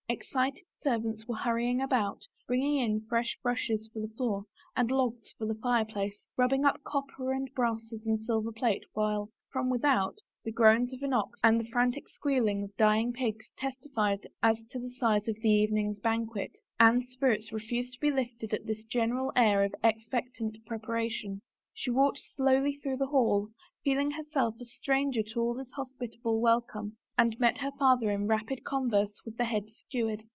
Excited 0.09 0.65
servants 0.81 1.25
were 1.25 1.37
hurry 1.37 1.69
ing 1.69 1.81
about, 1.81 2.27
bringing 2.45 2.75
in 2.79 3.05
fresh 3.07 3.39
rushes 3.45 3.87
for 3.93 3.99
the 4.01 4.13
floor 4.17 4.43
and 4.75 4.91
logs 4.91 5.33
for 5.37 5.45
the 5.45 5.55
fireplaces, 5.63 6.25
rubbing 6.35 6.65
up 6.65 6.83
copper 6.83 7.31
and 7.31 7.49
brasses 7.55 8.05
and 8.05 8.19
silver 8.25 8.51
plate, 8.51 8.85
while, 8.91 9.29
from 9.53 9.69
without, 9.69 10.17
the 10.43 10.51
groans 10.51 10.91
of 10.93 11.01
an 11.01 11.13
ox 11.13 11.39
and 11.45 11.61
the 11.61 11.69
frantic 11.71 12.09
squealing 12.09 12.61
of 12.61 12.75
dying 12.75 13.13
pigs 13.13 13.53
testified 13.57 14.27
as 14.43 14.57
to 14.69 14.79
the 14.79 14.89
size 14.89 15.29
of 15.29 15.37
the 15.41 15.49
evening's 15.49 15.99
banquet. 15.99 16.51
Anne's 16.77 17.07
spirits 17.09 17.53
refused 17.53 17.93
to 17.93 17.99
be 18.01 18.11
lifted 18.11 18.51
at 18.53 18.65
this 18.65 18.83
general 18.83 19.31
air 19.37 19.63
of 19.63 19.73
expectant 19.81 20.57
preparation. 20.65 21.39
She 21.73 21.89
walked 21.89 22.19
slowly 22.35 22.75
through 22.75 22.97
the 22.97 23.05
hall, 23.07 23.47
feeling 23.85 24.11
herself 24.11 24.55
a 24.61 24.65
stranger 24.65 25.23
to 25.23 25.39
all 25.39 25.53
this 25.53 25.71
hospitable 25.71 26.41
welcome, 26.41 26.97
and 27.17 27.39
met 27.39 27.57
her 27.59 27.71
father 27.77 28.09
in 28.09 28.25
rapid 28.25 28.63
converse 28.63 29.11
with 29.25 29.37
the 29.37 29.43
head 29.45 29.69
steward. 29.69 30.23